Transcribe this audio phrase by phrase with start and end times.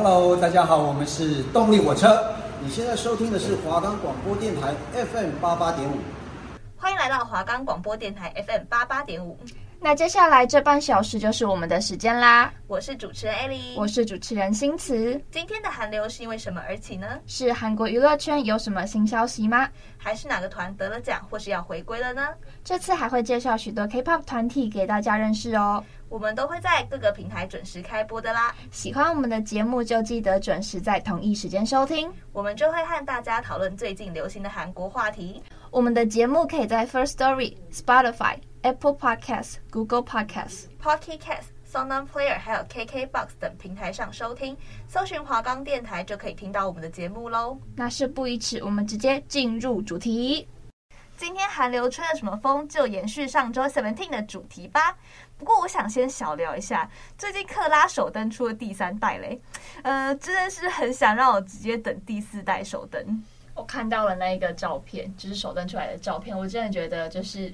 [0.00, 2.32] Hello，大家好，我们是动力火车。
[2.62, 5.96] 你现在收听的是华冈广播电台 FM 八八点五。
[6.76, 9.36] 欢迎来到华冈广播电台 FM 八八点五。
[9.80, 12.52] 那接下来这半小时就是我们的时间啦。
[12.66, 15.18] 我是主持人艾莉，我是主持人新慈。
[15.30, 17.06] 今天的韩流是因为什么而起呢？
[17.26, 19.68] 是韩国娱乐圈有什么新消息吗？
[19.96, 22.26] 还是哪个团得了奖或是要回归了呢？
[22.64, 25.82] 这次还会介绍许多 K-pop 团体给大家认识哦。
[26.08, 28.52] 我们都会在各个平台准时开播的啦。
[28.72, 35.40] 喜欢我们的节目就记得准时在同一时间收听，我们就会和大家讨论最近流行的韩国话题。
[35.70, 44.56] 我们的节目可以在 First Story、Spotify、Apple Podcasts、Google Podcasts、Pocket Casts、SoundOn Player 还有 KKBox 等平台上收听，
[44.88, 47.58] 搜寻华冈电台就可以听到我们的节目喽。
[47.76, 50.48] 那事不宜迟，我们直接进入主题。
[51.16, 54.96] 今天韩流吹了什么风，就延续上周 Seventeen 的主题吧。
[55.36, 59.40] 不过我想先小聊一下，最近克拉手灯出了第三代嘞，
[59.82, 63.22] 呃，真的是很想让我直接等第四代手灯。
[63.54, 67.52] 我看到了那一个照片，就是手灯出来的照片，我真的觉得就是，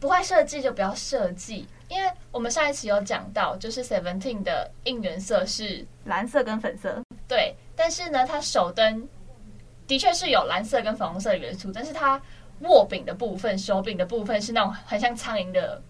[0.00, 9.08] 不会设计就不要设计，因为我们上一期有讲到，就是 Seventeen 的应援色是蓝色跟粉色，对，但是呢，它手灯。
[9.88, 12.20] 的确是有蓝色跟粉红色的元素，但是它
[12.62, 15.80] 握柄的部分、手柄的部分是那种很像苍蝇的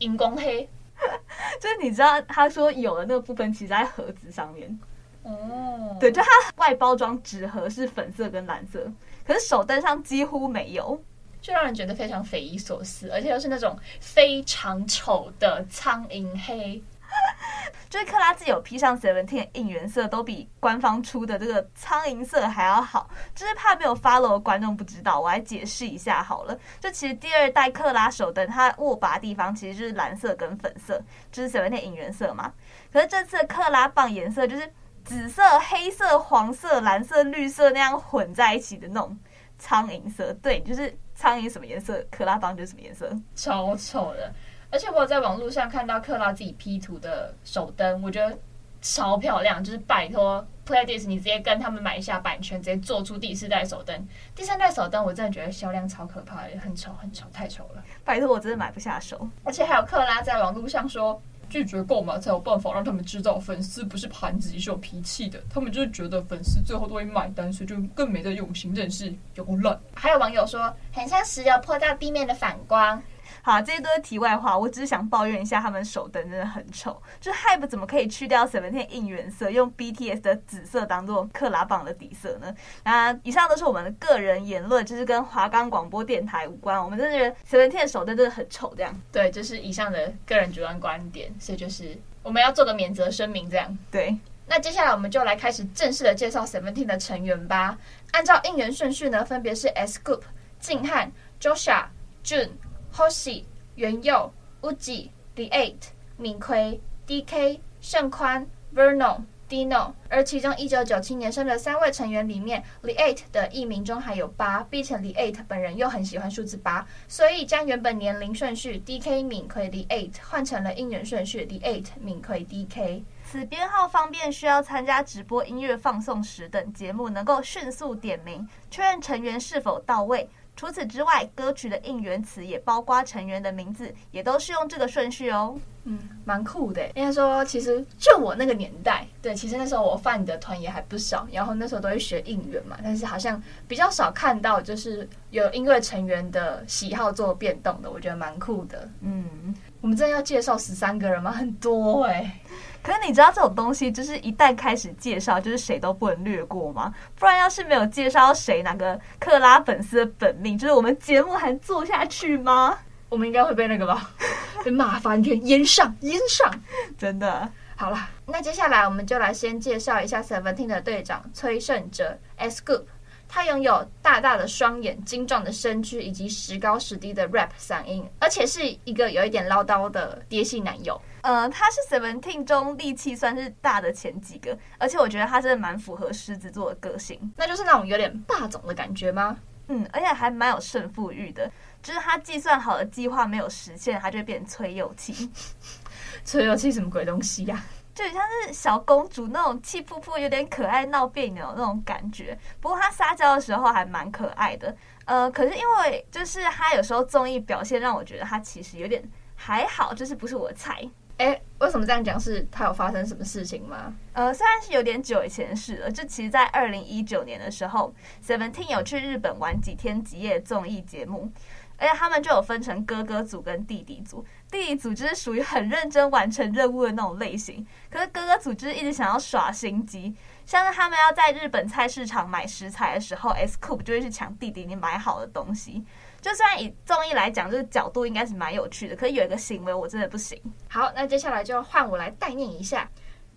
[0.00, 0.68] 荧光黑。
[1.58, 4.78] 就是你知道，他说有的那个部分其实在盒子上面。
[5.22, 8.86] 哦，对，就它外包装纸盒是粉色跟蓝色，
[9.26, 11.02] 可是手灯上几乎没有，
[11.46, 16.82] 就让人觉得非常匪夷所思，而且又是那种非常丑的苍蝇黑。
[17.88, 23.08] 就是克拉自己有披上 Seventeen 的应援色，都比官方出的这个苍蝇色还要好。
[23.32, 26.58] 就是怕没有 follow 的观众不知道，我来解释一下好了。
[26.80, 32.52] 就其实第二代克拉手灯，它握把的地方其实就是蓝色跟粉色，就是 Seventeen 应援色嘛。
[32.92, 34.68] 可是这次克拉棒颜色就是
[35.04, 39.16] 紫色、黑色、黄色、蓝色、绿色那样混在一起的那种
[39.58, 40.32] 苍蝇色。
[40.42, 44.32] 对，就是苍蝇什么颜色，克拉邦就是什么颜色，超丑的。
[44.70, 48.36] 而且我有在网络上看到克拉自己 P 图的手灯，我觉得
[48.82, 49.62] 超漂亮。
[49.62, 54.08] 就是拜托 Pledis，你直接跟他们买一下版权，直接做出第四代手灯。
[54.34, 57.82] 第三代手灯我真的觉得销量超可怕的，很丑很丑，太丑了。
[58.04, 59.26] 拜托，我真的买不下手。
[59.44, 65.42] 而且还有克拉在网络上说，拒绝购买才有办法让他们知道粉丝不是盘子，也是有脾气的。
[65.48, 69.78] 他们就是觉得粉丝最后都会买单，所以就更没在用心，真是有够烂。
[69.94, 73.02] 还有网友说，很像石油泼到地面的反光。
[73.46, 74.58] 好，这些都是题外话。
[74.58, 77.00] 我只是想抱怨一下，他们手灯真的很丑。
[77.20, 82.52] 就是 Hype 怎么可以去掉 Seventeen 应援色，用 BTS 的紫色当做克拉棒的底色呢？
[82.82, 86.76] 那，以上都是我们的个人言论，就是跟华冈广播电台无关。
[86.84, 88.92] 我们真的觉得 Seventeen 的手灯真的很丑，这样。
[89.12, 93.78] 对，就是以上的个人主观观点，所以就是我们要做个免责声明，这样。
[93.92, 94.18] 对，
[94.48, 97.78] 那接下来我们就来开始正式的介绍 Seventeen 的成员吧。
[98.10, 100.20] 按照应援顺序呢，分别是 S.Coup、
[100.58, 101.84] 静汉、Joshua、
[102.24, 102.48] Jun。
[102.96, 105.74] Hoshi、元佑、Woozi、The Eight、
[106.16, 109.20] 敏奎、DK、盛宽、Verno、
[109.50, 123.02] Dino，而其中一九九七年生的三位成员里面，The Eight 的艺名中还有八，并且 The Eight 本人又很喜欢数字八，所以将原本年龄顺序 DK 敏奎 The Eight 换成了应援顺序 The Eight 敏奎 DK。
[123.30, 130.30] 此编号方便需要参加直播音乐放送时等节目能够迅速点名确认成员是否到位。
[130.56, 135.56] 除此之外，歌曲的应援词也包括成员的名字，也都是用这个顺序哦。
[135.84, 136.84] 嗯，蛮酷的。
[136.94, 148.88] 应该说，其实就我那个年代，对，其实那时候我 fan 的团也还不少，然后那时候都会学应援嘛，但是好像比较少看到，就是有音乐成员的喜好做变动的，我觉得蛮酷的。
[149.02, 151.30] 嗯，我们真的要介绍十三个人吗？
[151.30, 152.40] 很多哎、欸。
[152.82, 156.94] 可是你知道这种东西，就是一旦开始介绍，就是谁都不能略过吗？
[157.18, 162.78] 不然要是没有介绍谁哪个克拉粉丝的本命，就是我们节目还做下去吗？
[163.08, 164.10] 我们应该会被那个吧，
[164.64, 166.50] 被骂翻天，淹上淹上，
[166.98, 167.48] 真的。
[167.76, 172.82] 好了，那接下来我们就来先介绍一下 Seventeen 的队长崔胜哲 S.Coup。
[173.28, 180.98] 他拥有大大的双眼、精壮的身躯以及时高时低的 rap 嗓音，而且是一个有一点唠叨的爹系男友。
[181.26, 189.36] 呃，他是 Seventeen 中力气算是大的前几个，而且我觉得他真的蛮符合狮子座的个性，那就是那种有点霸总的感觉吗？
[189.66, 191.50] 嗯，而且还蛮有胜负欲的，
[191.82, 195.28] 就是他计算好的计划没有实现，他就会变成崔又气。
[196.24, 197.58] 崔又气什么鬼东西呀、啊？
[197.92, 202.38] 就像是小公主那种气扑扑、有点可爱、闹别扭那种感觉。
[202.60, 204.76] 不过她撒娇的时候还蛮可爱的。
[205.06, 209.02] 呃，可是因为就是她有时候综艺表现让我觉得她其实有点
[209.34, 210.88] 还好，就是不是我的菜。
[211.18, 212.20] 哎，为什么这样讲？
[212.20, 213.94] 是他有发生什么事情吗？
[214.12, 221.32] 呃，虽然是有点久以前的事了，就其实，在二零一九年的时候，Seventeen 有去日本玩几天几夜综艺节目，
[221.78, 224.24] 而且他们就有分成哥哥组跟弟弟组。
[224.50, 230.14] 弟弟组就是属于很认真完成任务的那种类型，可是哥哥组就是一直想要耍心机，
[230.44, 235.82] 像是他们要在日本菜市场买食材的时候，S-Coupe 就会去抢弟弟你买好的东西。
[236.26, 238.96] 就算以综艺来讲，这个角度应该是蛮有趣的。
[238.96, 240.36] 可是有一个行为我真的不行。
[240.68, 242.90] 好，那接下来就换我来代念一下，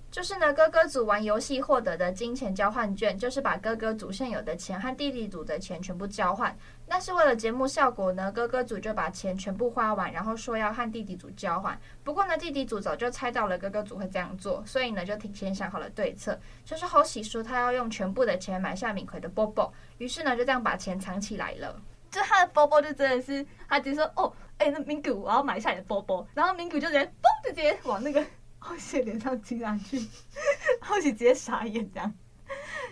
[0.09, 6.57] 就是呢，哥哥组玩游戏获得的金钱交换券，就是把哥哥组现有的钱和弟弟组的钱全部交换。
[6.87, 11.79] 但是为了节目效果呢，哥哥组就把钱全部花完，然后说要和弟弟组交换。
[12.03, 21.79] 不过呢，弟弟组早就猜到了哥哥组会这样做，所以呢就提前想好了对策，就是侯喜说他要用全部的钱买下敏奎的 Bobo，于是呢就这样把钱藏起来了。
[22.11, 28.25] 就他的包包就真的是，他直接说哦，哎、那明古我要买下你的包包，然后明古就直接嘣，就直接往那个
[28.59, 29.99] 后喜脸上亲上去，
[30.81, 32.13] 后喜直接傻眼这样。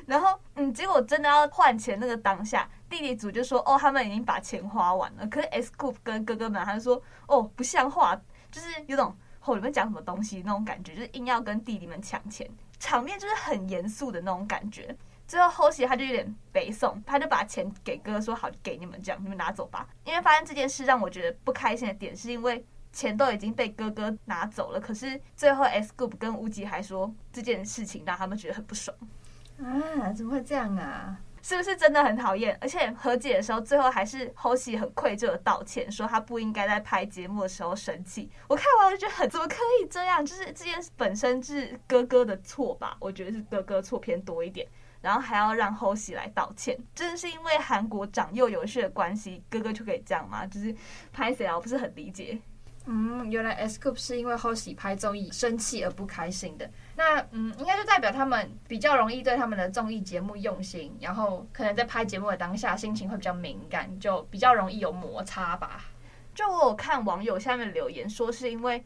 [0.06, 5.28] 然后嗯，结果真的要换钱那个当下，弟弟组就说哦，他们已经把钱花完了。
[5.28, 8.16] 可是 S-Coupe 跟哥哥们他就说哦，不像话，
[8.52, 12.50] 就是有种哦，你们讲什么东西那种感觉，就是硬要跟弟弟们抢钱，
[12.80, 14.96] 场面就是很严肃的那种感觉。
[15.28, 19.88] 最后，后期他就有点北宋，他就把钱给哥哥说好，给你们这样，你们拿走吧。
[20.06, 28.98] 因为发生这件事让我觉得不开心的点，是因为钱都已经被哥哥拿走了，可是最后 S Group 跟吴吉还说这件事情让他们觉得很不爽
[29.60, 31.18] 啊，怎么会这样啊？
[31.44, 32.58] 是不是真的很讨厌？
[32.60, 38.30] 而且和解的时候，最后还是后期很愧疚的道歉，说他不应该在拍节目的时候生气。
[38.48, 40.26] 我看完我就觉得很，怎么可以这样？
[40.26, 42.98] 就是这件事本身是哥哥的错吧？
[43.00, 44.68] 我觉得是哥哥错偏多一点。
[45.08, 50.46] 然后还要让后喜来道歉，真是因为韩国长幼有序的关系，哥哥就可以这样吗？
[50.46, 50.76] 就是
[51.14, 51.56] 拍谁啊？
[51.56, 52.38] 我不是很理解。
[52.88, 56.70] 嗯，原来 S-Coupe 是因为后喜拍综艺生气而不开心的。
[56.98, 65.86] 那嗯，应该就代表他们比较容易对他们的综艺节目用心，然后可能在拍节目的当下心情会比较敏感，就比较容易有摩擦吧。
[66.36, 68.84] 就我有看网友下面留言说，是因为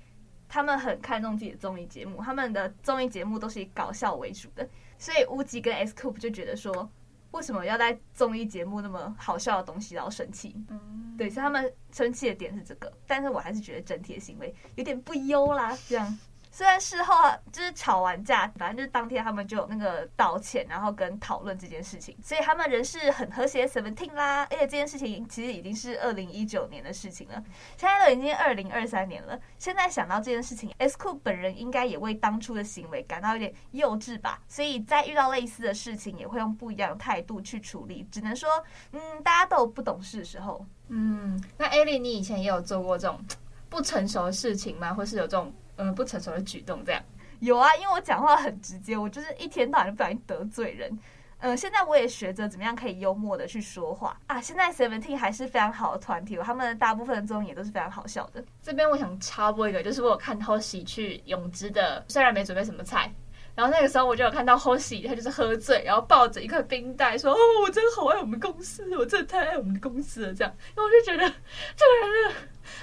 [0.48, 4.68] 他们很看重自己的综艺节目，他们的综艺节目都是以搞笑为主的。
[5.02, 6.88] 所以乌吉跟 S-Coupe 就觉得说，
[7.32, 10.56] 为什么要在综艺节目那么好笑的东西然后生气？
[10.70, 16.20] 嗯，对，所以他们生气的点是这个，但是我还是觉得整体的行为有点不优啦，这样。
[16.54, 17.16] 虽然事后
[17.50, 24.46] 就是吵完架，反正就是当天他们就有那个道歉，然后跟讨论这件事情，所以他们人是很和谐，Seventeen 啦。
[24.52, 27.42] 而且这件事情其实已经是二零一九年的事情了，
[27.78, 29.40] 现在都已经二零二三年了。
[29.58, 34.42] 现在想到这件事情，S-Coupe 本人应该也为当初的行为感到有点幼稚吧。
[34.50, 38.06] 所以在遇到类似的事情，也会用不一样的态度去处理。
[38.12, 38.50] 只能说，
[38.92, 40.66] 嗯，大家都有不懂事的时候。
[40.90, 43.24] 嗯，那艾莉，你以前也有做过这种
[43.70, 44.94] 不成熟的事情吗？
[44.94, 45.54] 或是有这种？
[45.82, 47.02] 嗯，不成熟的举动这样
[47.40, 50.96] 有啊，因为我讲话很直接，我就是一天到晚就不小心得罪人。
[51.40, 54.40] 嗯，现在我也学着怎么样可以幽默的去说话啊。
[54.40, 58.44] 现在 Seventeen 还是非常好的团体，他们的大部分的综艺也都是非常好笑的。
[58.62, 63.12] 这边我想插播一个，就是我有看 Hoshi 去泳池的，虽然没准备什么菜，
[63.56, 71.28] 然后那个时候我就有看到 Hoshi，他就是喝醉，然后抱着一块冰袋说：“哦，我真的好爱我们公司，我真的太爱我们公司了。”这样，然后我就觉得
[71.76, 72.36] 这个人的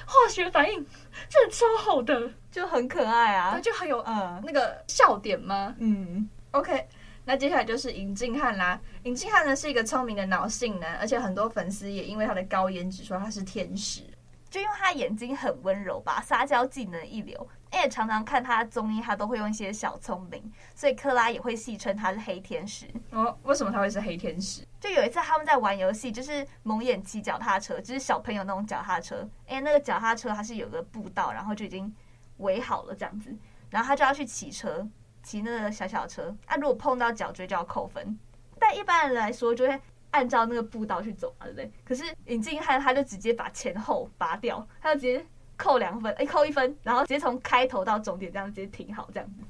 [0.07, 0.87] 化学反应
[1.29, 2.31] 真的超好的。
[2.51, 5.75] 就很可爱啊，就很有嗯那个笑点吗？
[5.79, 6.89] 嗯，OK，
[7.25, 8.81] 那接下来就是尹静汉啦。
[9.05, 14.03] 尹静汉呢是一个聪明的脑性男，而且很多粉丝也因为他的高颜值说他是天使。
[14.51, 22.87] 就因为他眼睛很温柔吧，撒娇技能一流，而且常常看他综艺，他都会用一些小聪明，所以克拉也会戏称他是黑天使。
[23.11, 24.67] 哦，为什么他会是黑天使？
[24.81, 29.29] 就有一次他们在玩游戏，就是蒙眼骑脚踏车，就是小朋友那种脚踏车。
[29.47, 31.95] 哎，那个脚踏车它是有个步道，然后就已经。
[32.39, 33.37] 围好了这样子，
[33.69, 34.89] 然后他就要去骑车，
[35.25, 36.33] 骑那个小小车。
[36.47, 38.17] 啊，如果碰到脚椎就要扣分。
[38.61, 39.81] 但一般人来说，就会
[40.13, 41.73] 按照那个步道去走嘛，对不对？
[41.85, 45.27] 可是尹静汉他就直接把前后拔掉，他就直接
[45.59, 49.43] 扣两分，哎，扣一分，然后直接从开头到终点这样直接停好这样子。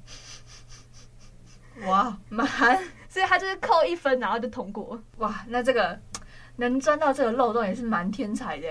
[1.86, 2.44] 哇，蛮，
[3.08, 5.00] 所以他就是扣一分，然后就通过。
[5.18, 5.96] 哇，那这个
[6.56, 8.66] 能钻到这个漏洞也是蛮天才的。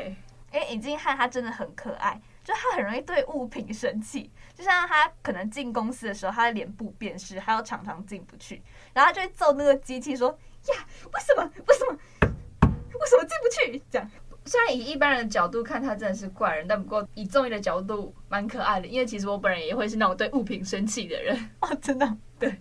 [0.51, 2.19] 哎，尹敬汉他真的很可爱。
[2.43, 8.63] 就他很容易对物品生气，就像他可能进公司的时候，他的脸部辨识，他又常常进不去，
[8.93, 10.29] 然后他就会揍那个机器说
[10.69, 11.43] ：“呀，为什么？
[11.67, 11.91] 为什么？
[12.21, 14.09] 为什么进不去？”这样。
[14.47, 22.17] 虽然以一般人的角度看他真的是怪人，但不过以综艺的角度蛮可爱的，因为其实我本人也会是那种对物品生气的人 哦，真的。
[22.39, 22.59] 对，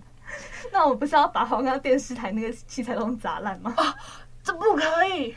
[0.72, 3.72] 那我不是要把黄冈电视台那个器材都砸烂吗？
[3.76, 3.94] 啊，
[4.42, 5.34] 这不可以，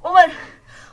[0.00, 0.30] 我们。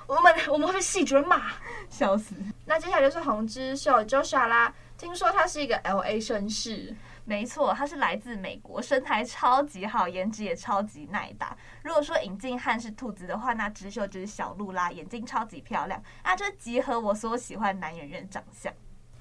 [0.08, 1.42] 我们我们会被系主任骂，
[1.90, 2.36] 笑死。
[2.64, 4.72] 那接下来就是红之秀 Joshua 啦。
[5.00, 6.94] 听说他是一个 LA 绅士。
[7.26, 11.58] 没错，他是来自美国，身材超级好，颜值也超级耐打。
[11.84, 18.72] 如果说尹敬汉是兔子的话，那直秀就是小鹿啦，眼睛超级漂亮，那就是集合我所有喜欢男演员长相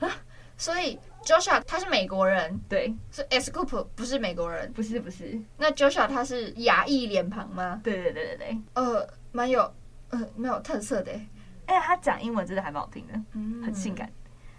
[0.01, 0.11] 啊。
[0.57, 5.41] 所以 Joshua 他是美国人，对，是 S-Coupe 不是美国人，不是不是。
[5.57, 7.81] 那 Joshua 他是亚裔脸庞吗？
[7.83, 9.63] 对对对对对，呃，蛮有
[10.11, 11.11] 呃蛮有特色的，
[11.67, 14.09] 哎，他讲英文真的还蛮好听的，嗯，很性感。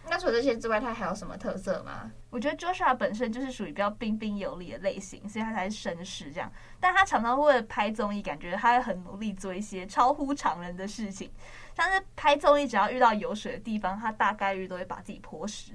[0.08, 2.12] 那除了这些之外，他还有什么特色吗？
[2.30, 6.52] 我觉得 Joshua 本身就是属于比较彬彬有礼的类型，所以他才是绅士这样。
[6.80, 11.32] 但他常常会拍综艺，感觉他会很努力做一些超乎常人的事情。
[11.76, 15.74] 像是拍综艺，只要遇到有水的地方，他大概率都会把自己泼湿。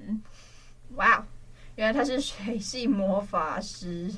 [0.95, 1.25] 哇哦，
[1.75, 4.11] 原来他是水系魔法师。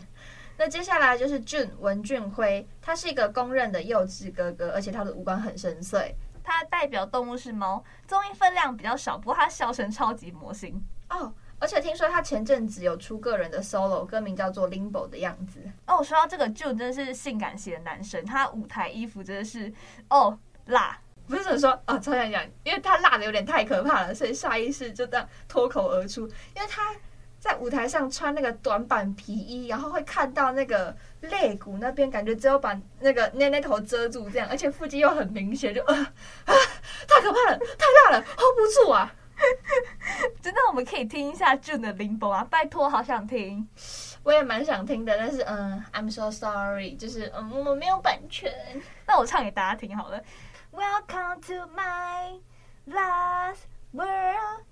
[0.57, 6.13] 那接下来就是 Jun 文俊辉，他是一个公认的幼稚哥哥，而且他的五官很深邃。
[6.43, 11.33] 他的代表动物是猫，综艺分量比较少，不过他笑声超级魔性哦。
[11.59, 15.61] 而且听说他前阵子有出个人的 solo，歌名叫做 Limbo 的样子。
[15.87, 19.71] 哦，我说到这个 June 真的是性感系的男生，他舞台衣服真的是
[20.09, 21.97] 哦辣，不是怎么说哦？
[21.99, 26.93] 超想讲，因为他辣的有点太可怕了，所以下意识就这样脱口而出，因为他。
[27.43, 36.53] 在舞台上穿那个短版皮衣，然后会看到那个肋骨那边，感觉只有把那个那那头遮住，这样，而且腹肌又很明显，就啊啊，
[37.05, 39.13] 太可怕了，太辣了，hold 不住啊！
[40.41, 43.67] 真的，我们可以听一下 Jun 的 Limbo 啊，拜托，好想听，
[44.23, 48.53] 我也蛮想听的，但是嗯，I'm so sorry，就是嗯，我们没有版权，
[49.05, 50.23] 那我唱给大家听好了。
[50.71, 52.39] Welcome to my
[52.87, 54.63] last world.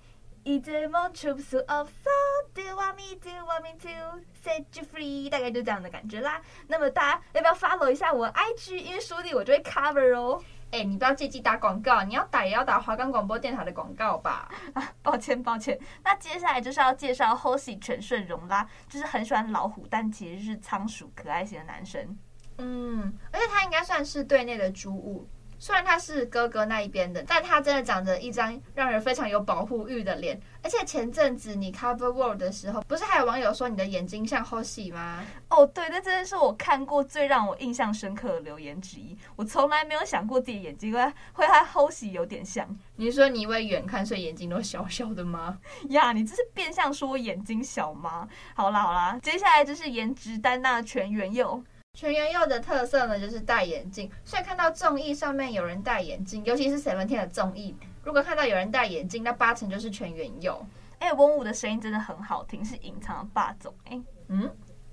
[0.43, 2.49] It's a monstrous of soul.
[2.55, 3.15] Do you want me?
[3.21, 5.29] Do you want me to set you free?
[5.29, 6.41] 大概就这样的感觉啦。
[6.67, 8.77] 那么大家要不要 follow 一下我 IG？
[8.77, 10.41] 因为说不定我就会 cover 哦。
[10.71, 14.49] 哎、欸，你不要借机打广告，你要打也要打华冈广播电台的广告吧。
[14.73, 15.79] 啊， 抱歉抱歉。
[16.03, 22.17] 那接下来就是要介绍 Hoshi 全顺荣啦，就是很喜欢老虎，但其实是仓鼠可爱型的男生。
[22.57, 25.27] 嗯，而且他应该算是队内的猪物。
[25.61, 30.41] 虽然他是哥哥那一边的，但他真的长着一张让人非常有保护欲的脸。
[30.63, 35.23] 而且前阵子你 cover world 的时候，不是还有网友说你的眼睛像 Hoshi 吗？
[35.49, 39.15] 哦，对，那真的是我看过最让我印象深刻的留言之一。
[39.35, 42.67] 我从来没有想过自己眼睛会会和 Hoshi 有点像。
[42.95, 45.59] 你是说你因为远看所以眼睛都小小的吗？
[45.89, 48.27] 呀，你这是变相说我眼睛小吗？
[48.55, 51.63] 好啦好啦，接下来就是颜值担当全员佑。
[51.93, 60.65] 全员佑的特色呢，就是戴眼镜，所以看到综艺上面有人戴眼镜，尤其是 Seventeen 的综艺，如果看到有人戴眼镜，那八成就是全员佑。
[60.99, 63.73] 哎、欸，翁武的声音真的很好听，是隐藏的霸总。
[63.85, 64.49] 哎、欸，嗯，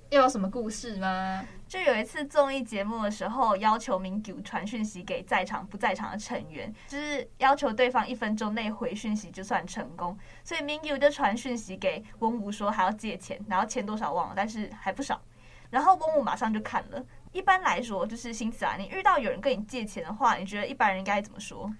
[0.09, 1.43] 又有什么故事吗？
[1.67, 15.19] 就有一次综艺节目的时候，要求 Mingyu 传讯息给在场不在场的成员，就是要求对方一分钟内回讯息就算成功，所以 Mingyu 就传讯息给翁武说还要借钱，然后钱多少忘了，但是还不少。
[15.69, 17.03] 然后翁武马上就看了。
[17.31, 21.71] 一般来说，就是新慈啊，你遇到有人跟你借钱的话，你觉得一般人应该怎么说？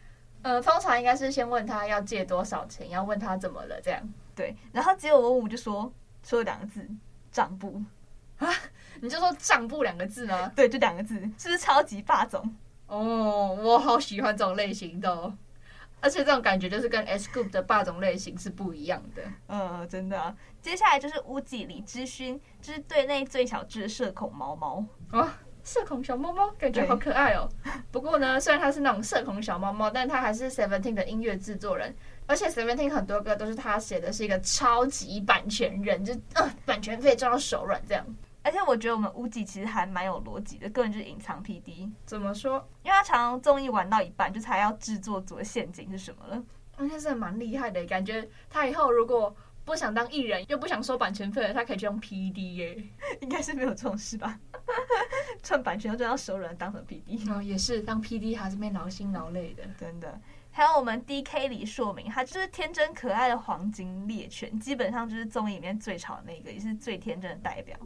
[0.42, 4.02] 呃，通常应该是先问他要借多少钱，要问他怎么了，这样。
[4.36, 4.56] 对。
[4.72, 5.92] 然后结果翁武就说
[6.24, 6.88] 说了两个字：
[7.32, 7.82] 账簿
[8.38, 8.48] 啊，
[9.02, 10.52] 你就说账簿两个字呢？
[10.56, 12.56] 对，就两个字，是不是超级霸总？
[12.88, 15.36] 哦，我好喜欢这种类型的哦。
[16.02, 19.24] 而且这种感觉就是跟 S-Coupe 的霸总类型是不一样的。
[19.48, 20.36] 嗯，真的啊。
[20.62, 24.86] 接下来就是屋脊李知勋，就是队内最小只的社恐猫猫。
[25.12, 25.30] 哦，
[25.64, 27.50] 社恐小猫猫，感觉好可爱哦。
[27.92, 38.06] 不过呢，虽然他是那种社恐小猫猫，但他还是 Seventeen 的音乐制作人，而且 Seventeen 很多歌都是他写的，是一个超级版权人，就呃版权费赚到手软这样。
[38.42, 41.92] 而且我觉得我们乌吉其实还蛮有逻辑的，个人就是隐藏 PD。
[42.06, 42.68] 怎么说？
[42.84, 46.44] 因为他常常综艺玩到一半，就猜要制作组的陷阱是什么了。
[46.80, 52.84] 应该是蛮厉害的，感觉他以后如果不想当艺人，又不想收版权费了，他可以去用 PD 耶。
[53.22, 54.40] 应该是没有这种事吧？
[55.44, 57.32] 赚版权都要熟人当成 PD。
[57.32, 60.20] 哦，也是当 PD 还是蛮劳心劳累的，真的。
[60.52, 67.78] 还有我们 DK 李硕明，他就是天真可爱的黄金猎犬，基本上就是综艺里面最吵的那个，也是最天真的代表。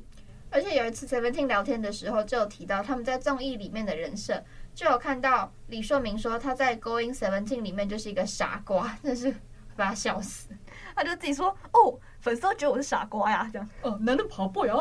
[0.54, 4.42] 而且有一次 Seventeen 聊天的时候，就有提到他们在综艺里面的人设，
[4.76, 9.34] 就有看到李硕明说他在 Going Seventeen 里面就是一个傻瓜，真是
[9.76, 10.50] 把他笑死。
[10.96, 14.76] 他就自己说：“哦，粉丝都觉得我是傻瓜呀，这样。”哦，男的跑步呀？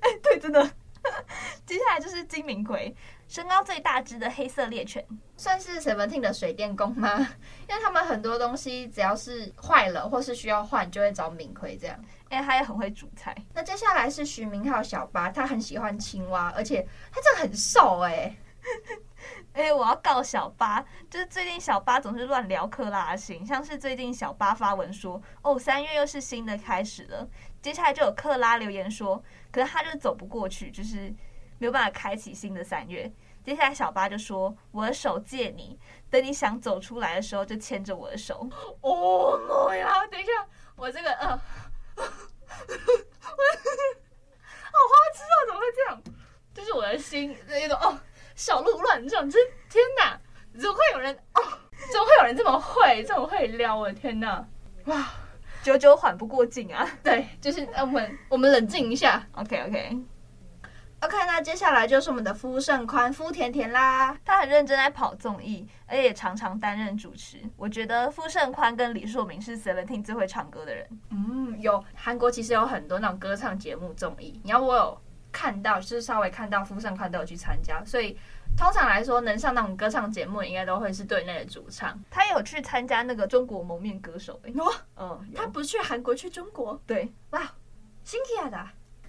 [0.00, 0.70] 哎， 对，真的。
[1.66, 2.94] 接下来就是金明奎，
[3.28, 5.04] 身高最大只的黑色猎犬，
[5.36, 7.18] 算是 Seventeen 的水电工吗？
[7.68, 11.98] 因为他们很多东西只要是坏了或是需要换，就会找明奎这样。
[12.28, 13.34] 哎，他也很会煮菜。
[13.52, 18.36] 那接下来是徐明浩小八，他很喜欢青蛙，而且他真的很瘦哎。
[19.54, 27.26] 哎，我要告小八，就是最近小八总是乱聊克拉星，像是最近小八发文说，哦，三月又是新的开始了，
[27.62, 31.12] 接下来就有克拉留言说，可是他就走不过去，就是
[31.58, 33.10] 没有办法开启新的三月。
[33.44, 35.78] 接下来小八就说，我的手借你，
[36.10, 38.48] 等你想走出来的时候就牵着我的手。
[38.80, 40.32] 哦妈呀，等一下，
[40.74, 41.36] 我这个呃， 好
[44.82, 46.02] 花痴啊，怎么会这样？
[46.52, 47.98] 就是我的心那种哦。
[48.34, 49.38] 小鹿乱撞，这
[49.70, 50.20] 天哪！
[50.60, 51.42] 怎么会有人哦？
[51.90, 53.74] 怎么会有人这么会，这么会撩？
[53.74, 54.46] 我的天哪！
[54.84, 55.10] 哇，
[55.62, 56.86] 久久缓不过劲啊！
[57.02, 59.26] 对，就是我们我们冷静一下。
[59.32, 59.96] OK OK
[61.00, 64.16] OK，那接下来就是我们的夫胜宽夫甜甜啦。
[64.24, 67.38] 他很认真在跑综艺，而且也常常担任主持。
[67.56, 70.88] 我觉得夫胜宽跟李硕明是 Seventeen 最会唱歌的人。
[71.10, 75.00] 嗯，有韩国其实有很多那种歌唱节目综艺，你要我有。
[75.32, 78.16] 看到就是稍微看到夫胜宽都有去参加，所以
[78.56, 82.02] 通常来说能上那种歌唱节目，应该都会是队内的主唱。
[82.10, 87.52] 他有去参加那个中国蒙面歌手，哇，嗯，他不去韩国，去中国，对，哇，
[88.02, 88.66] 新奇亚的。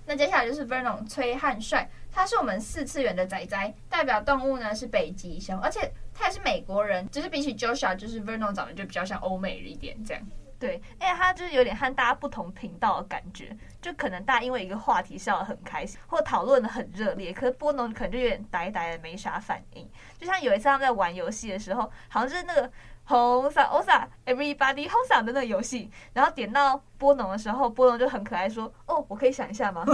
[0.07, 10.23] 那接下来就是 Vernon 崔汉帅，他是我们四次元的仔仔，代表动物呢是北极熊，而且他也是美国人，就是比起 Joshua，就是 Vernon 长得就比较像欧美一点这样。
[10.59, 19.87] 对，因为，他就是有点和大家不同频道的感觉，就可能大家因为一个话题笑得很开心，或讨论得很热烈，可是波农可能就有点呆呆的，没啥反应。
[20.17, 22.71] 就像有一次他们在玩游戏的时候，好像是那个
[23.07, 29.85] 红伞欧萨 everybody 红伞的那个游戏，然后点到波农的时候，波农就很可爱说：“哦，我可以想一下吗？”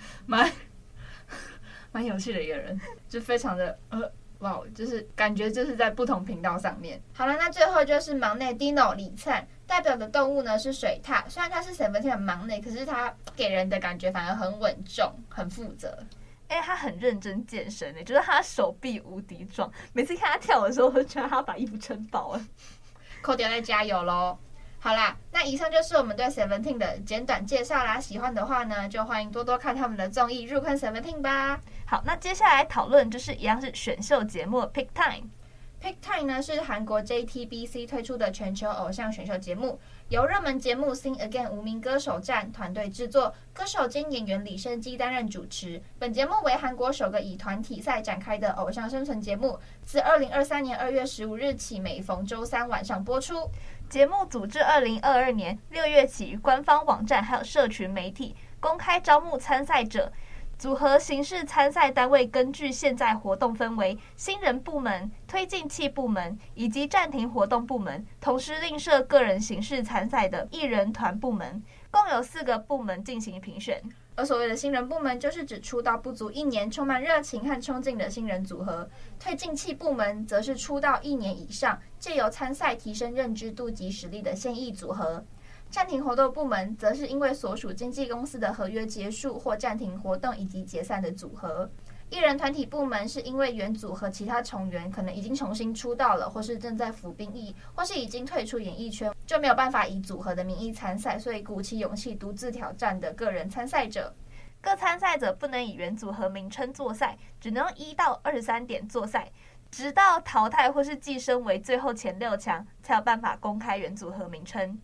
[0.26, 0.50] 蛮
[1.90, 4.12] 蛮有趣的一个人，就非常的呃。
[4.40, 6.98] 哇就是感觉就是在不同频道上面。
[7.12, 15.94] 好了，那最后就是忙内 Dino 李灿代表的动物呢是水獭，虽然他是 Seventeen 的忙内，可是他给人的感觉反而很稳重、很负责。
[16.50, 22.44] 哎、欸，他很认真健身诶，就是他手臂无敌壮，每次看他跳的时候，我都觉得他把衣服撑爆了。
[23.22, 24.36] 扣掉再加油喽！
[24.80, 28.00] 好啦，那以上就是我们对 Seventeen 的简短介绍啦。
[28.00, 31.60] 喜欢的话呢，就欢迎多多看他们的综艺入坑 Seventeen 吧。
[31.86, 35.28] 好，那接下来讨论就是一样是选秀节目 Pick Time。
[35.82, 45.80] Pick Time 呢是韩国 JTBC 推出的全球偶像选秀节目，由热门节目《Sing Again》无名歌手战团队制作，歌手兼演员李胜基担任主持。
[45.98, 53.50] 本节目为韩国首个以团体赛展开的偶像生存节目，自二零二三年二月十五日起，每逢周三晚上播出。
[53.88, 60.12] 节目组自二零二二年六月起，官方网站还有社群媒体公开招募参赛者。
[60.60, 73.82] 组合形式参赛单位根据现在活动分为新人部门、推进器部门以及暂停活动部门，同时另设个人形式参赛的艺人团部门，共有四个部门进行评选。
[74.16, 78.86] 而所谓的新人部门，就是指出道不足一年、充满热情和冲劲的新人组合；
[79.18, 85.24] 推进器部门则是出道一年以上，借由参赛提升认知度及实力的现役组合。
[85.70, 91.70] 暂停活动部门则是因为所属经纪公司的合约结束或暂停活动以及解散的组合。
[92.10, 104.12] 艺人团体部门是因为原组和其他成员可能已经重新出道了，或是正在服兵役，或是已经退出演艺圈，就没有办法以组合的名义参赛，所以鼓起勇气独自挑战的个人参赛者。
[104.60, 109.30] 各参赛者不能以原组合名称作赛，只能一到二十三点作赛，
[109.70, 114.76] 直到淘汰或是晋升为最后前六强，才有办法公开原组合名称。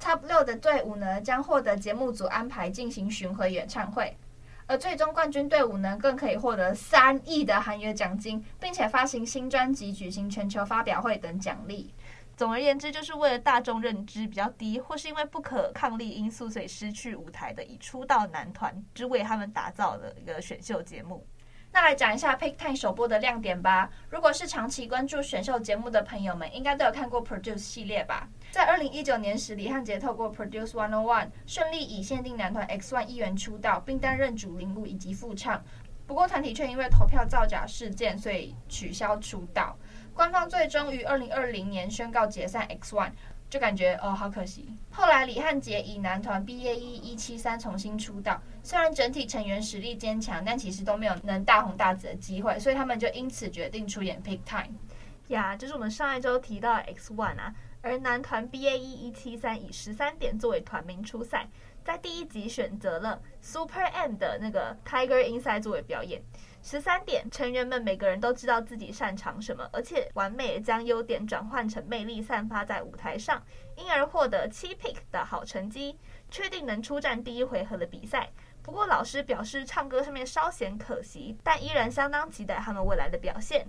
[0.00, 4.16] Top 六的队伍呢，将获得节目组安排进行巡回演唱会，
[4.66, 11.92] 而最终冠军队伍呢，更可以获得三亿的韩元奖金，并且发行新专辑、举行全球发表会等奖励。
[12.36, 21.26] 总而言之，就是为了大众认知比较低，或是因为不可抗力因素，所以失去舞台的已出道男团，只为他们打造的一个选秀节目。
[21.72, 23.90] 那来讲一下 Pick Time 首播的亮点吧。
[24.08, 28.28] 如果是长期关注选秀节目的朋友们，应该都有看过 Produce 系列吧？
[28.50, 35.62] 在二零一九年时，李汉杰透过 Produce One On One，顺利以限定男团 X1 一员出道，并担任主领舞以及副唱。
[36.06, 39.76] 不过团体却因为投票造假事件，所以取消出道。
[40.14, 43.10] 官方最终于二零二零年宣告解散 X1。
[43.50, 44.68] 就感觉哦，好可惜。
[44.90, 54.74] 后来李汉杰以男团 BAE 一七三重新出道，虽然整体成员实力坚强，但其实都没有能大红大紫的机会，所以他们就因此决定出演 Pick Time。
[55.28, 61.48] 呀，就是我们上一周提到的 X One 啊，而男团 BAE 一七三以十三点作为团名出赛，
[61.84, 66.22] 在第一集选择了 Super M 的那个 Tiger Inside 作为表演。
[66.60, 73.42] 十三点，成员们每个人都知道自己擅长什么，而且完美将优点转换成魅力，散发在舞台上，
[73.76, 75.96] 因而获得七 pick 的好成绩，
[76.30, 78.28] 确定能出战第一回合的比赛。
[78.60, 83.66] 不过老师表示唱歌上面稍显可惜，但依然相当期待他们未来的表现。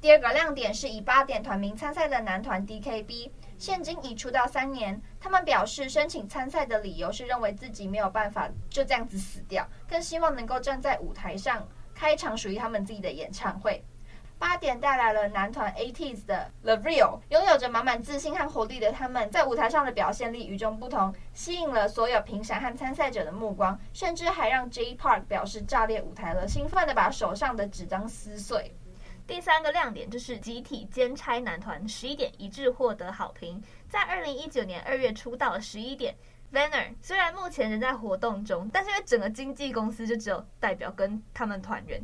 [0.00, 5.00] 第二个亮点是以八点团名参赛的男团 DKB，现今已出道三年。
[5.18, 13.82] 他们表示申请参赛的理由是认为自己没有办法就这样子死掉，更希望能够站在舞台上开一场属于他们自己的演唱会。
[14.38, 28.75] 八点带来了男团 ATEEZ 的 The Real，拥有着满满自信和活力的他们，在舞台上的表现力与众不同，吸引了所有评审和参赛者的目光，甚至还让 J Park 表示炸裂舞台了，兴奋地把手上的纸张撕碎。
[29.26, 36.14] 第三个亮点就是集体兼差男团十一点一致获得好评，在二零一九年二月出道的十一点
[36.52, 42.00] Venner，虽然目前仍在活动中，但是因为整个经纪公司就只有代表跟他们团员。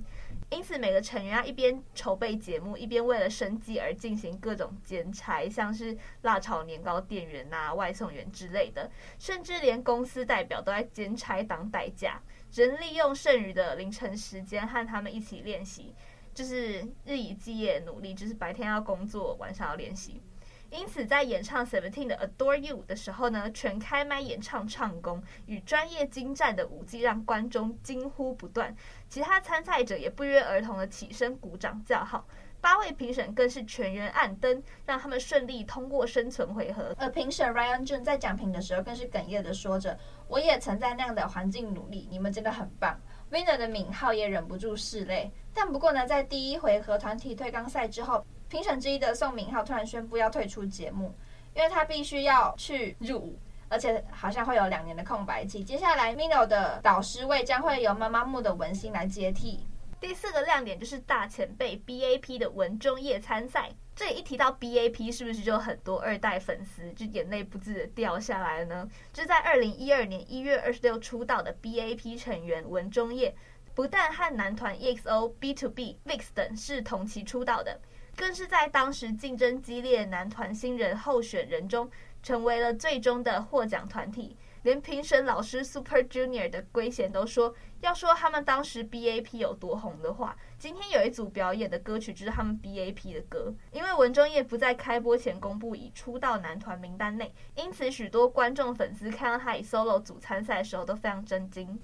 [0.51, 12.21] 因此，每个成员要一边筹备节目，一边为了生计而进行各种兼差，像是辣炒年糕店员呐、啊、外送员之类的，甚至连公司代表都在兼差当代驾，
[12.53, 15.95] 人利用剩余的凌晨时间和他们一起练习，
[16.35, 20.23] 就是日以继夜努力，就是白天要工作，晚上要练习。
[20.71, 28.75] 因此，在演唱 Seventeen 的 Adore You 的时候呢，全开麦演唱唱功与专业精湛的舞技让观众惊呼不断。
[29.07, 32.27] 其他参赛者也不约而同的起身鼓掌叫好。
[32.63, 36.95] 八位评审更是全员按灯，让他们顺利通过生存回合。
[36.97, 42.99] 而评审 Ryan Jun 在讲评的时候更是哽咽的说着：“我也曾在那样的环境努力，你们真的很棒。”
[43.33, 45.33] Winner 的敏浩也忍不住拭泪。
[45.53, 48.25] 但不过呢，在第一回合团体退刚赛之后。
[48.49, 51.11] 评审之一的宋敏浩突然宣布要退出节目，
[51.55, 53.39] 因为他必须要去入伍，
[53.71, 55.65] 而且好像会有两年的空白期。
[55.65, 59.67] 接下来，Mino 的导师位将会由妈妈木的文心来接替。
[59.99, 63.71] 第四个亮点就是大前辈 BAP 的文中业参赛。
[63.95, 68.91] 这一提到 BAP，是不是就很多二代粉丝就眼泪不自的掉下来了呢？
[69.13, 73.35] 就在二零一二年一月二十六出道的 BAP 成员文中业，
[73.75, 77.81] 不但和男团 EXO、BTOB、VIX 等是同期出道的。
[78.15, 81.91] 更是在当时竞争激烈男团新人候选人中，
[82.23, 84.37] 成为了最终的获奖团体。
[84.63, 93.53] 连评审老师 Super Junior 的圭贤都说，要说他们当时 BAP 有多红的话，今天有一组表演的歌曲就是他们 BAP 的歌。
[93.73, 101.79] 因为文中业不在开播前公布已出道男团名单内，因此许多观众粉丝看到他以 solo 组参赛的时候都非常震惊。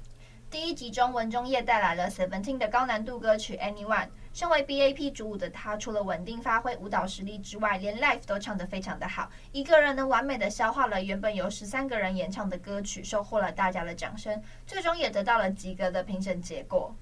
[0.50, 4.08] 第一集中，文中业带来了 Seventeen 的高难度歌曲 Anyone。
[4.32, 9.30] 身为 BAP 主舞的他，除了稳定发挥舞蹈实力之外，连 live 都唱得非常的好。
[9.52, 16.94] 一个人能完美的消化了原本由十三个人演唱的歌曲，收获了大家的掌声，最终也得到了及格的评审结果。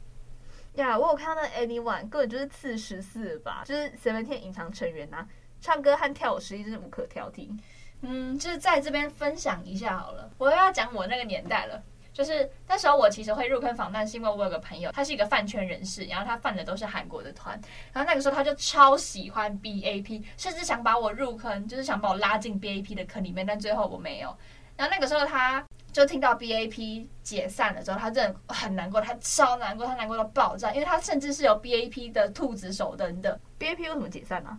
[0.74, 5.28] 呀，我有看到那 Anyone 根本就是次十四吧，就是 Seventeen 隐藏成员呐、啊，
[5.60, 7.56] 唱歌和跳舞实力真是无可挑剔。
[8.00, 11.80] 嗯，就是在这边分享一下好了，我又要讲我那个年代了。
[12.16, 17.60] 就是那时候，我其实会入坑防弹，是因为我有个朋友，他是一个饭圈人士，然后他饭的都是韩国的团，
[17.92, 24.34] 然后那个时候他就超喜欢 BAP，甚至想把我入坑，就是想把我拉进 BAP 的坑里面，但最后我没有。
[24.78, 33.38] 然后那个时候他就听到 BAP 解散了之后，他真的很难过，他超难过，他难过到爆炸，因为他甚至是有 BAP 的兔子手灯的。
[33.58, 34.58] BAP 为什么解散呢？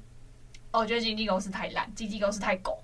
[0.69, 2.83] 哦，我觉得经纪公司太烂，经纪公司太狗。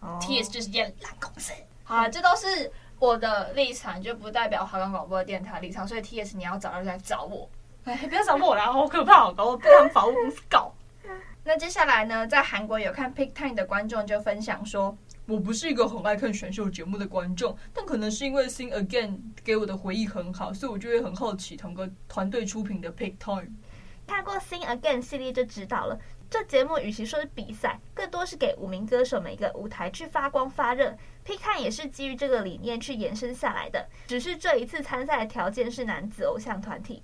[0.00, 0.18] Oh.
[0.22, 1.52] TS 就是间烂公司。
[1.84, 2.72] 好啊，这都是。
[2.98, 7.48] 我的立场就不代表华冈广播电台立场，所以 T S 你要找人来找我，
[7.84, 10.72] 哎，不要找我啦，好可怕，搞我被他们法务公司告。
[11.44, 23.52] 那接下来呢，在韩国有看 Pick Time 的观众就分享说，我不是一个很爱看选秀节目的观众，但可能是因为 Sing Again 给我的回忆很好，所以我就会很好奇同个团队出品的 Pick Time。
[24.06, 25.98] 看过 Sing Again 系列就知道了。
[26.28, 30.96] 这节目与其说是比赛，更多是给五名歌手们一个舞台去发光发热。
[31.26, 37.02] Pick 也是基于这个理念去延伸下来的，只是这一次参赛的条件是男子偶像团体。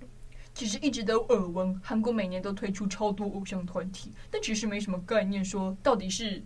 [0.53, 6.41] 其实一直都耳闻，韩国每年都推出超多偶像团体，但其实没什么概念，说到底是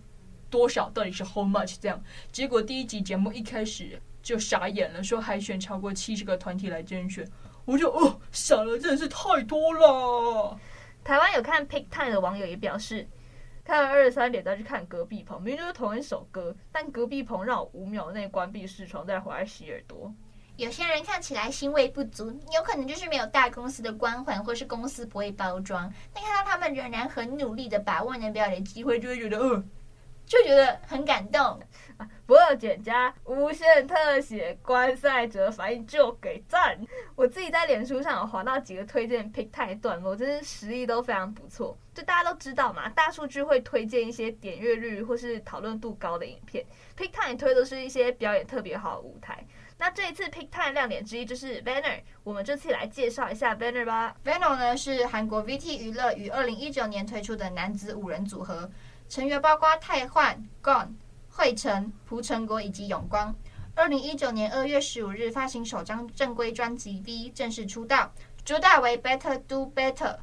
[0.50, 2.02] 多少，到底是 how much 这样。
[2.32, 7.24] 结果第一集节目一开始就傻眼了，说海选超过七十个团体来甄选，
[7.64, 10.58] 我就哦傻了，真的是太多了。
[11.04, 13.06] 台湾有看 Pick Time 的网友也表示，
[13.68, 20.10] 看完二十三点再去看隔壁棚，明明就是同一首歌，但隔壁棚让我五秒内关闭视窗再回来洗耳朵。
[20.56, 25.92] 有些人看起来欣慰不足，有可能就是没有大公司的光环，或是公司不会包装。
[26.14, 29.62] 但看到他们仍然很努力的把握能表演机会，就会觉得，呃。
[30.24, 31.58] 就觉得很感动，
[32.26, 36.78] 不二减加无限特写，观赛者反应就给赞。
[37.16, 41.76] 我自己在脸书上有滑到几个推荐 Pick tie 段落，真是实力都非常不错。
[41.94, 46.64] 就大家都知道嘛，大数据会推荐一些点阅率或是讨论度高的影片
[46.96, 49.44] ，Pick Time 推的是一些表演特别好的舞台。
[49.80, 54.14] 那这一次 pick Time 亮点之一就是 VENNER，我们这次来介绍一下 VENNER 吧。
[54.24, 58.68] VENNER 呢是韩国 VT 娱乐于二零一九年推出的男子五人组合，
[59.08, 60.88] 成员包括泰焕、Gon、
[61.38, 63.32] 惠成、朴成国以及永光。
[63.76, 68.12] 二零一九年二月十五日发行首张正规专辑 V，正式出道，
[68.44, 70.16] 主打为 Better Do Better。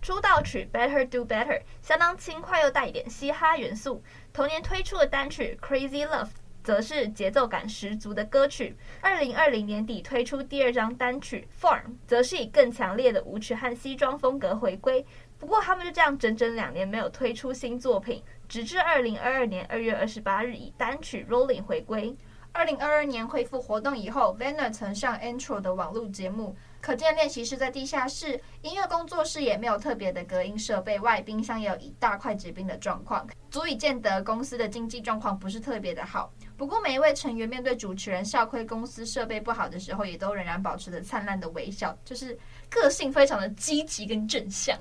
[0.00, 4.00] 出道曲 Better Do Better 相当轻快又带一点嘻哈元素。
[4.32, 6.28] 同年推出的单曲 Crazy Love
[6.62, 8.76] 则是节奏感十足的歌曲。
[9.00, 15.04] 二零二零年底推出第二张单曲 Form，则是以更强烈的舞曲和西装风格回归。
[15.44, 22.16] 不过他们就这样整整两年没有推出新作品，直至二零二二年二月二十八日以单曲 Rolling 回归。
[22.50, 26.56] 二零二二年恢复活动以后，VENNER 曾上 Intro 的网络节目。
[26.80, 36.32] 可见练习室在地下室，音乐工作室也没有特别的隔音设备，外冰箱也有一大块结冰的状况，足以见得公司的经济状况不是特别的好。
[36.56, 42.38] 不过每一位成员面对主持人笑亏公司设备不好的时候，也都仍然保持着灿烂的微笑，就是
[42.70, 44.78] 个性非常的积极跟正向。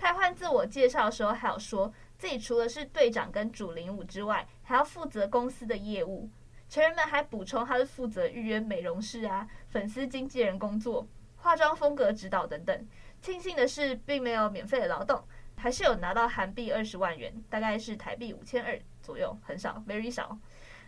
[0.00, 6.26] 泰焕自我介绍的时候还有说自己除了是队长跟主领舞之外，还要负责公司的业务。
[6.70, 11.06] 成员们还补充他是负责预约美容室啊、粉丝经纪人工作。
[11.36, 12.88] 化妆风格指导等等，
[13.20, 15.22] 庆幸的是并没有免费的劳动，
[15.54, 20.38] 还是有拿到韩币二十万元，大概是台币五千二左右，很少，very 少。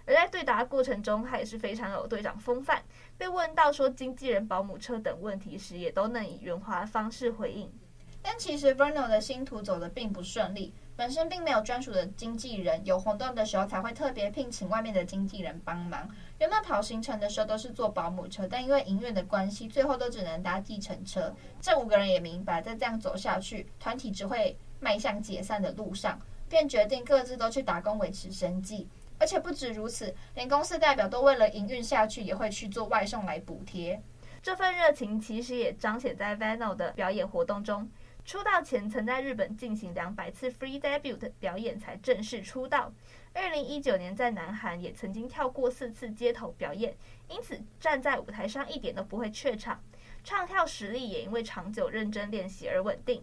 [0.07, 2.83] 而在对答过程中，他也是非常有队长风范。
[3.19, 7.71] 被问到说经纪人、保姆车等问题时，也都能以圆滑的方式回应。
[8.23, 10.73] 但其实 VENNER 的星途走得并不顺利。
[10.95, 16.09] 本身并没有专属的经纪人，有活动的时候才会特别聘请外面的经纪人帮忙。
[16.39, 21.35] 原本跑行程的时候都是坐保姆车，但因为营运的关系，最后都只能搭计程车。
[21.63, 28.87] 这五个人也明白，再这样走下去，团体只会迈向解散的路上，便决定各自都去打工维持生计。
[29.19, 34.01] 而且不止如此，连公司代表都为了营运下去，也会去做外送来补贴。
[34.43, 37.89] 这份热情其实也彰显在 VENNER 的表演活动中。
[38.25, 42.93] 出道前曾在日本进行两百次 free debut 的表演才正式出道。
[43.35, 46.95] 二零一九年在南韩也曾经跳过四次街头表演，
[47.29, 49.83] 因此站在舞台上一点都不会怯场，
[50.23, 53.23] 唱跳实力也因为长久认真练习而稳定。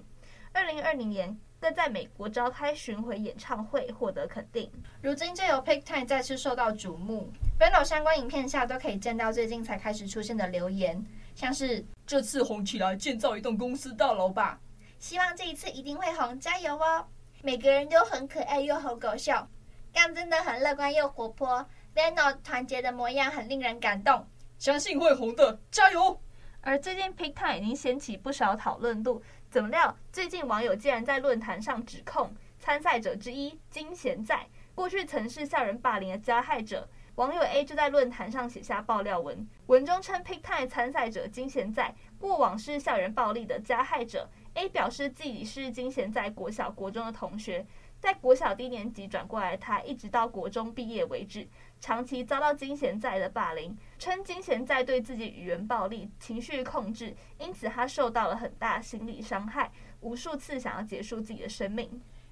[0.52, 4.70] 二零二零年更在美国召开巡回演唱会，获得肯定。
[5.02, 11.04] 如今就由 Pick Time 再次受到瞩目，VENNER 相关影片下都可以见到最近才开始出现的留言，
[11.36, 14.60] 像是这次红起来建造一栋公司大楼吧。
[15.00, 17.08] 希望这一次一定会红，加油哦！
[17.42, 19.50] 每个人都很可爱又好搞笑，
[19.94, 21.66] 刚真的很乐观又活泼。
[21.96, 26.22] VENNER 团结的模样很令人感动，相信会红的，加油！
[26.60, 36.90] 而最近 Pick Time 已经掀起不少讨论度，怎么料最近网友竟然在论坛上指控参赛者之一金贤在过去曾是校园霸凌的加害者。
[37.16, 44.30] 网友 A 就在论坛上写下爆料文，文中称 Pick Time 参赛者金贤在过往是校园暴力的加害者。
[44.60, 47.66] A 表示自己是金贤在国小、国中的同学，
[47.98, 51.48] 在国小低年级转过来，他一直到国中毕业为止，
[51.80, 61.90] 长期遭到金贤在的霸凌，称金贤在对自己语言暴力、情绪控制，因此他受到了很大心理伤害，无数次想要结束自己的生命。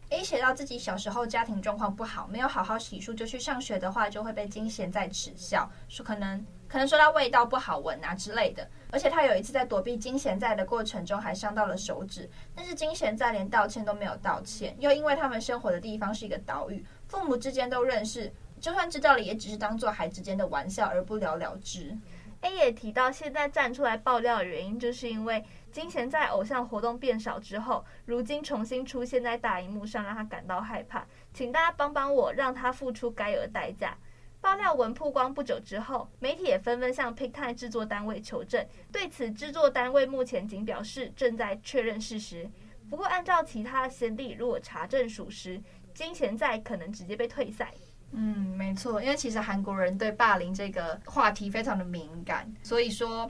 [0.09, 6.45] A 写到自己小时候家庭状况不好，没有好好洗漱就去上学的话，就会被金贤在耻笑，说可能。
[6.67, 21.97] 可能说他味道不好闻啊之类的，而且他有一次在躲避金贤在的过程中还伤到了手指，但是金贤在连道歉都没有道歉，又因为他们生活的地方是一个岛屿，父母之间都认识，就算知道了也只是当做孩子间的玩笑而不了了之。
[22.41, 31.03] A 也提到，现在站出来爆料的原因，就是因为金贤在偶像活动变少之后，如今重新出现在大荧幕上，让他感到害怕，
[31.33, 33.97] 请大家帮帮我，让他付出该有的代价。
[34.47, 38.65] 爆料文曝光不久之后，媒体也纷纷向 PickTime 制作单位求证。
[38.93, 42.49] 对此，制作单位目前仅表示正在确认事实。
[42.89, 45.61] 不过，按照其他的先例，如果查证属实，
[45.93, 47.73] 金贤在可能直接被退赛。
[48.11, 53.29] 嗯，没错，因为其实韩国人对霸凌这个话题非常的敏感，所以说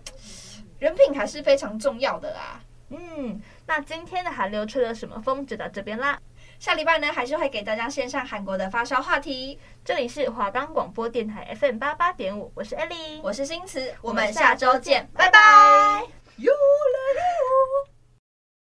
[0.78, 2.62] 人品还是非常重要的啊。
[2.90, 6.22] 嗯，那今天的韩流吹了什么风就到这边啦。
[6.60, 9.60] 下礼拜呢，还是会给大家线上韩国的发烧话题。
[9.86, 16.04] 这里是华冈广播电台 FM 八八点五，我是艾莉，我是新慈，我们下周见，拜拜。
[16.38, 16.52] 哟